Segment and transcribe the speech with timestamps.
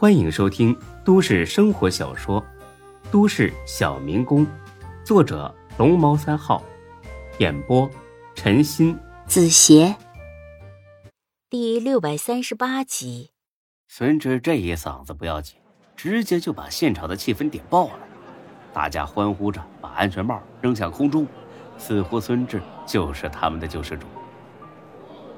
[0.00, 0.74] 欢迎收听
[1.04, 2.40] 都市生活小说
[3.10, 4.46] 《都市小民工》，
[5.04, 6.64] 作者龙猫三号，
[7.36, 7.86] 演播
[8.34, 9.94] 陈鑫、子邪，
[11.50, 13.32] 第六百三十八集。
[13.88, 15.58] 孙志这一嗓子不要紧，
[15.94, 17.98] 直接就把现场的气氛点爆了，
[18.72, 21.26] 大家欢呼着把安全帽扔向空中，
[21.76, 24.06] 似乎孙志就是他们的救世主。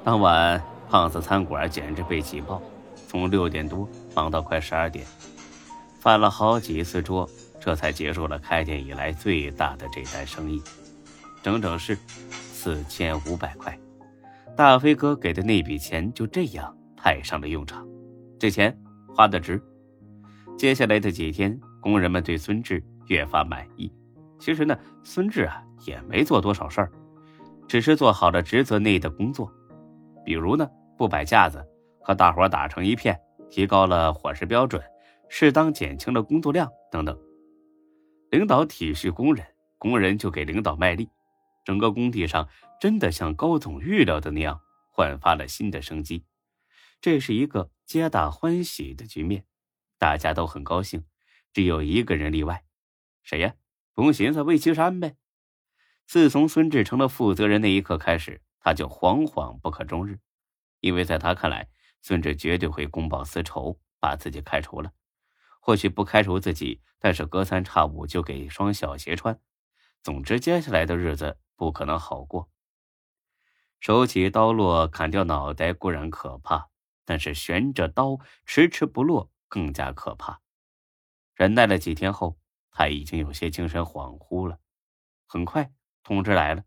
[0.04, 2.62] 当晚，胖子餐馆简直被挤爆。
[3.08, 5.06] 从六点多忙到快十二点，
[5.98, 7.28] 翻了好几次桌，
[7.60, 10.62] 这才结束了开店以来最大的这单生意，
[11.42, 13.78] 整整是四千五百块。
[14.56, 17.86] 大飞哥给的那笔钱就这样派上了用场，
[18.38, 18.76] 这钱
[19.14, 19.62] 花的值。
[20.58, 23.92] 接下来的几天，工人们对孙志越发满意。
[24.38, 26.92] 其实呢，孙志啊也没做多少事儿，
[27.66, 29.50] 只是做好了职责内的工作，
[30.24, 30.68] 比如呢
[30.98, 31.64] 不摆架子。
[32.04, 33.16] 和大伙打成一片，
[33.52, 34.82] 提高了伙食标准，
[35.28, 37.16] 适当减轻了工作量等等。
[38.30, 39.46] 领导体恤工人，
[39.76, 41.06] 工人就给领导卖力，
[41.62, 42.48] 整个工地上
[42.80, 44.58] 真的像高总预料的那样，
[44.90, 46.24] 焕发了新的生机。
[47.02, 49.44] 这是一个皆大欢喜的局面，
[49.98, 51.04] 大家都很高兴。
[51.52, 52.64] 只有一个人例外，
[53.22, 53.54] 谁呀？
[53.92, 55.16] 不用寻思，魏岐山呗。
[56.06, 60.18] 自从孙志成了负责人那一刻开始，他就惶惶不可终日，
[60.80, 61.68] 因为在他看来。
[62.02, 64.92] 孙志绝对会公报私仇，把自己开除了。
[65.60, 69.40] 或许不开除自己，但是隔三差五就给双小鞋穿。
[70.02, 72.50] 总之，接下来的日子不可能好过。
[73.78, 76.70] 手起刀落砍掉脑袋固然可怕，
[77.04, 80.40] 但是悬着刀迟迟不落更加可怕。
[81.34, 82.38] 忍耐了几天后，
[82.72, 84.58] 他已经有些精神恍惚了。
[85.26, 86.64] 很快，通知来了，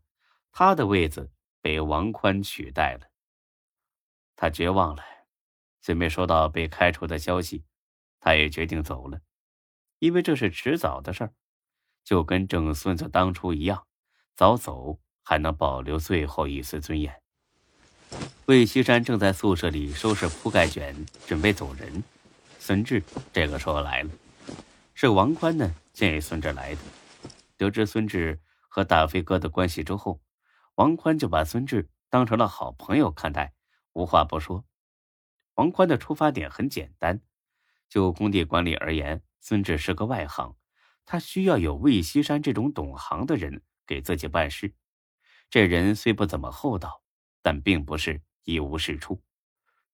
[0.50, 3.10] 他的位子被王宽取代了。
[4.34, 5.02] 他绝望了。
[5.86, 7.62] 虽没收到被开除的消息，
[8.18, 9.20] 他也决定走了，
[10.00, 11.32] 因为这是迟早的事儿，
[12.02, 13.86] 就跟郑孙子当初一样，
[14.34, 17.22] 早走还能保留最后一丝尊严。
[18.46, 22.02] 魏西山正在宿舍里收拾铺盖卷，准备走人。
[22.58, 23.00] 孙志
[23.32, 24.10] 这个时候来了，
[24.92, 26.80] 是王宽呢建议孙志来的。
[27.56, 30.20] 得知孙志和大飞哥的关系之后，
[30.74, 33.52] 王宽就把孙志当成了好朋友看待，
[33.92, 34.64] 无话不说。
[35.56, 37.20] 王宽的出发点很简单，
[37.88, 40.56] 就工地管理而言，孙志是个外行，
[41.04, 44.74] 他需要有魏西山这种懂行的人给自己办事。
[45.48, 47.02] 这人虽不怎么厚道，
[47.40, 49.22] 但并不是一无是处。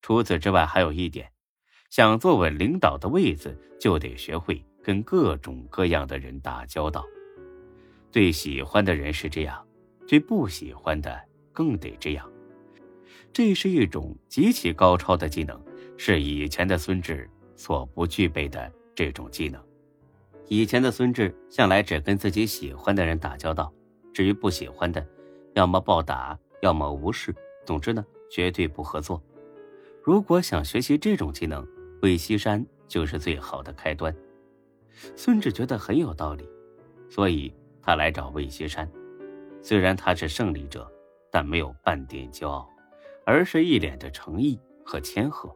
[0.00, 1.30] 除此之外，还有一点，
[1.90, 7.04] 想坐稳领导的位子，就得学会跟各种各样的人打交道。
[8.10, 9.64] 对喜欢的人是这样，
[10.08, 11.22] 对不喜欢的
[11.52, 12.31] 更得这样。
[13.32, 15.58] 这是一种极其高超的技能，
[15.96, 19.58] 是以前的孙志所不具备的这种技能。
[20.48, 23.72] 以前的孙志向来只跟自己喜欢的人打交道，
[24.12, 25.06] 至于不喜欢的，
[25.54, 27.34] 要么暴打，要么无视，
[27.64, 29.22] 总之呢，绝对不合作。
[30.02, 31.66] 如果想学习这种技能，
[32.02, 34.14] 魏西山就是最好的开端。
[35.16, 36.46] 孙志觉得很有道理，
[37.08, 37.50] 所以
[37.80, 38.86] 他来找魏西山。
[39.62, 40.90] 虽然他是胜利者，
[41.30, 42.68] 但没有半点骄傲。
[43.24, 45.54] 而是一脸的诚意和谦和。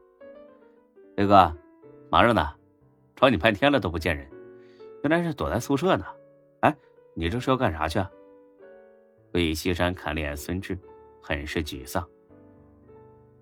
[1.17, 1.57] 雷哥，
[2.11, 2.55] 忙着呢，
[3.15, 4.29] 找你半天了都不见人，
[5.03, 6.05] 原来是躲在宿舍呢。
[6.61, 6.77] 哎，
[7.15, 7.99] 你这是要干啥去？
[7.99, 8.11] 啊？
[9.33, 10.79] 魏西山看了眼孙志，
[11.21, 12.07] 很是沮丧。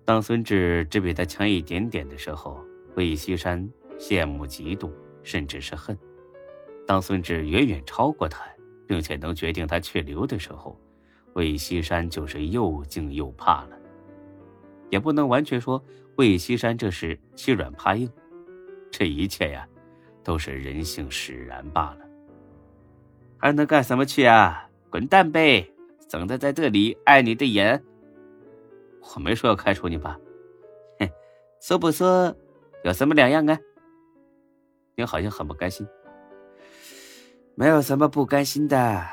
[0.03, 2.59] 当孙志只比他强一点点的时候，
[2.95, 4.91] 魏西山羡慕、嫉妒，
[5.23, 5.95] 甚至是恨；
[6.85, 8.45] 当孙志远远超过他，
[8.87, 10.79] 并且能决定他去留的时候，
[11.33, 13.77] 魏西山就是又惊又怕了。
[14.95, 15.83] 也不能完全说
[16.15, 18.09] 魏西山这是欺软怕硬，
[18.89, 19.67] 这一切呀，
[20.23, 21.97] 都是人性使然罢了。
[23.37, 24.69] 还能干什么去啊？
[24.89, 25.69] 滚蛋呗！
[26.09, 27.83] 省得在这里碍你的眼。
[29.13, 30.17] 我没说要开除你吧？
[30.99, 31.09] 哼，
[31.59, 32.33] 说不说
[32.85, 33.59] 有什么两样啊？
[34.95, 35.85] 你好像很不甘心。
[37.53, 39.05] 没有什么不甘心的。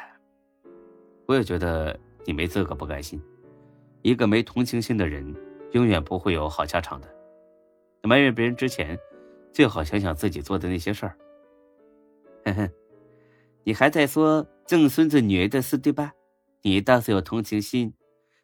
[1.27, 3.21] 我也觉得你没资格不甘心。
[4.03, 5.35] 一个没同情心的人。
[5.73, 7.09] 永远不会有好下场的。
[8.03, 8.99] 埋怨别人之前，
[9.53, 11.17] 最好想想自己做的那些事儿。
[12.45, 12.71] 哼哼，
[13.65, 16.13] 你还在说郑孙子女儿的事对吧？
[16.63, 17.95] 你倒是有同情心，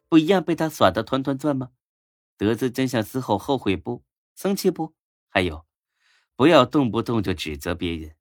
[0.07, 1.69] 不一样被他耍的团团转吗？
[2.37, 4.03] 得知真相之后后悔不？
[4.35, 4.93] 生气不？
[5.27, 5.65] 还有，
[6.35, 8.15] 不要动不动就指责别人。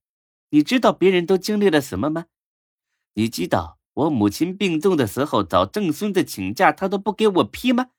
[0.50, 2.26] 你知道别人都经历了什么吗？
[3.14, 7.90] 你知道我母亲病重的时候找郑孙子请假，他都不给我批吗？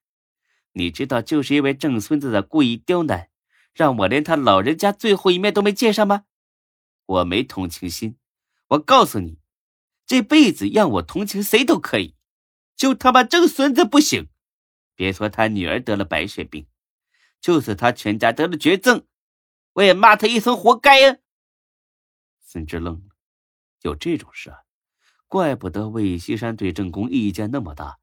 [0.73, 3.29] 你知道，就是因为郑孙子的故意刁难，
[3.73, 6.25] 让我连他老人家最后一面都没见上吗？
[7.05, 8.17] 我没同情心。
[8.67, 9.39] 我告诉你，
[10.05, 12.15] 这辈子让我同情谁都可以，
[12.75, 14.29] 就他妈这个孙子不行。
[14.95, 16.67] 别说他女儿得了白血病，
[17.41, 19.07] 就是他全家得了绝症，
[19.73, 21.17] 我也骂他一声活该呀。
[22.41, 23.15] 孙志愣了，
[23.81, 24.59] 有这种事啊？
[25.27, 27.99] 怪不得魏西山对郑公意见那么大，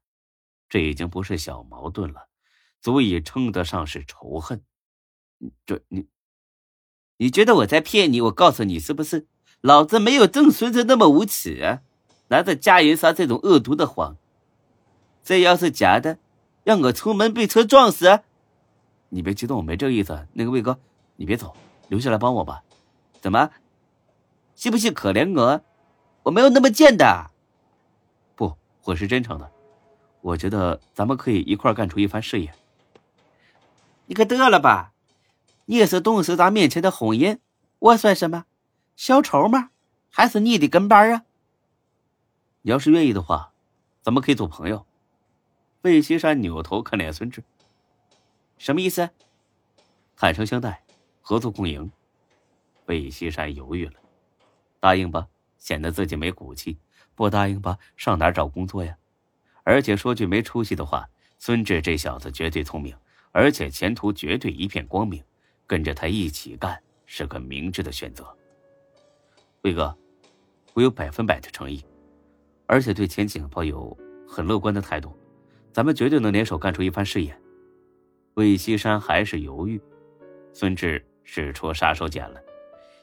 [0.69, 2.26] 这已经不是小矛盾了，
[2.87, 4.63] 足以称得上是仇恨。
[5.65, 6.07] 这你，
[7.17, 8.21] 你觉得我在骗你？
[8.21, 9.27] 我告诉你，是不是？
[9.59, 11.81] 老子没有郑孙子那么无耻！
[12.29, 14.15] 拿着家人杀这种恶毒的谎，
[15.21, 16.17] 这要是假的，
[16.63, 18.21] 让我出门被车撞死？
[19.09, 20.25] 你别激动，我没这个意思。
[20.31, 20.79] 那个魏哥，
[21.17, 21.53] 你别走，
[21.89, 22.63] 留下来帮我吧。
[23.19, 23.51] 怎么？
[24.55, 25.61] 是不是可怜我？
[26.23, 27.31] 我没有那么贱的，
[28.37, 28.55] 不，
[28.85, 29.51] 我是真诚的。
[30.21, 32.53] 我觉得咱们可以一块干出一番事业。
[34.07, 34.93] 你可得了吧！
[35.65, 37.39] 你也是董事长面前的红颜，
[37.79, 38.45] 我算什么？
[38.95, 39.69] 小丑吗？
[40.09, 41.23] 还是你的跟班啊？
[42.61, 43.51] 你要是愿意的话，
[44.01, 44.85] 咱们可以做朋友。
[45.81, 47.43] 魏西山扭头看脸孙志，
[48.57, 49.09] 什么意思？
[50.15, 50.83] 坦诚相待，
[51.21, 51.91] 合作共赢。
[52.85, 53.93] 魏西山犹豫了，
[54.79, 55.27] 答应吧。
[55.59, 56.77] 显得自己没骨气，
[57.13, 58.95] 不答应吧，上哪找工作呀？
[59.63, 62.95] 而且说句没出息的话，孙志这小子绝对聪明，
[63.37, 65.23] 而且前途绝对一片光明，
[65.67, 66.75] 跟着他一起干
[67.05, 68.25] 是个明智的选择。
[69.61, 69.95] 魏哥，
[70.73, 71.85] 我有百分百的诚意，
[72.65, 73.95] 而且对前景抱有
[74.27, 75.15] 很乐观的态度，
[75.71, 77.39] 咱们绝对能联手干出一番事业。
[78.33, 79.79] 魏西山还是犹豫，
[80.51, 82.41] 孙志使出杀手锏了，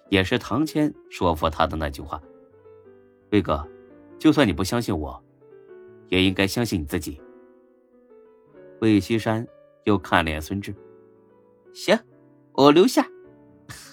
[0.09, 2.21] 也是唐谦说服他的那句话。
[3.31, 3.65] 魏哥，
[4.19, 5.23] 就算你不相信我，
[6.09, 7.23] 也应该相信你自己。
[8.81, 9.47] 魏西山
[9.85, 10.75] 又看了眼孙志，
[11.73, 11.99] 行，
[12.53, 13.07] 我留下。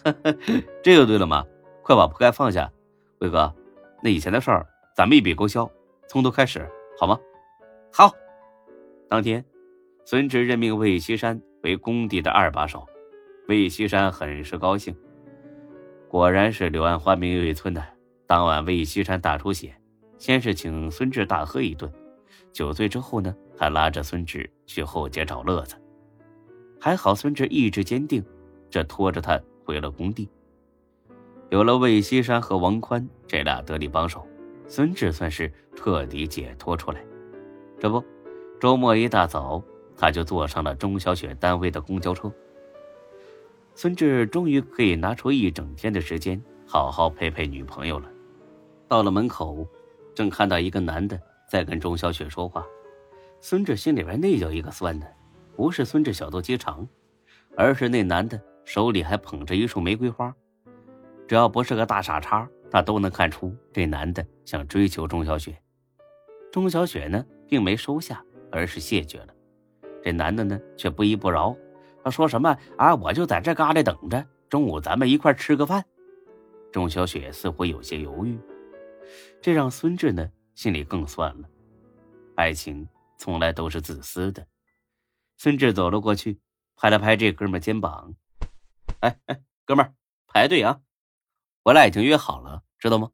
[0.83, 1.45] 这就对了嘛，
[1.83, 2.71] 快把铺盖放下。
[3.19, 3.53] 魏哥，
[4.01, 5.69] 那以前的事儿咱们一笔勾销，
[6.07, 6.67] 从头开始，
[6.99, 7.19] 好吗？
[7.93, 8.11] 好。
[9.07, 9.43] 当天，
[10.05, 12.85] 孙志任命魏西山为工地的二把手，
[13.47, 14.95] 魏西山很是高兴。
[16.09, 17.83] 果然是柳暗花明又一村的。
[18.27, 19.75] 当晚，魏西山大出血，
[20.17, 21.91] 先是请孙志大喝一顿，
[22.53, 25.75] 酒醉之后呢，还拉着孙志去后街找乐子。
[26.83, 28.25] 还好孙志意志坚定，
[28.67, 30.27] 这拖着他回了工地。
[31.51, 34.27] 有了魏西山和王宽这俩得力帮手，
[34.67, 36.99] 孙志算是彻底解脱出来。
[37.79, 38.03] 这不，
[38.59, 39.61] 周末一大早，
[39.95, 42.33] 他就坐上了钟小雪单位的公交车。
[43.75, 48.09] 孙志终于可以拿出一整天的时间，好好陪陪女朋友了。
[48.87, 49.67] 到了门口，
[50.15, 52.65] 正看到一个男的在跟钟小雪说话，
[53.39, 55.05] 孙志心里边那叫一个酸呢。
[55.55, 56.87] 不是孙志小肚鸡肠，
[57.55, 60.33] 而是那男的手里还捧着一束玫瑰花。
[61.27, 65.55] 只要不是个大傻叉，那都能看出这男的想追求钟小雪。
[66.51, 69.27] 钟小雪呢，并没收下，而是谢绝了。
[70.03, 71.55] 这男的呢，却不依不饶，
[72.03, 72.95] 他说什么啊？
[72.95, 75.83] 我就在这旮瘩等着，中午咱们一块吃个饭。
[76.71, 78.37] 钟小雪似乎有些犹豫。
[79.41, 81.47] 这让孙志呢心里更酸了。
[82.35, 82.87] 爱情
[83.17, 84.45] 从来都是自私的。
[85.43, 86.39] 孙志走了过去，
[86.75, 88.13] 拍了拍这哥们肩膀
[89.01, 89.95] ：“哎哎，哥们，
[90.27, 90.81] 排队啊！
[91.63, 93.09] 我俩已经约好了，知道吗？”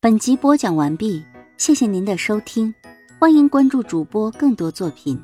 [0.00, 1.22] 本集播讲完毕，
[1.58, 2.74] 谢谢您的收听，
[3.20, 5.22] 欢迎关注主播更多作品。